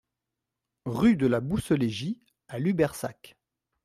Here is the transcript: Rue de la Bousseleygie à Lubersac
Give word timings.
Rue 0.87 1.15
de 1.15 1.27
la 1.27 1.41
Bousseleygie 1.41 2.19
à 2.47 2.57
Lubersac 2.57 3.37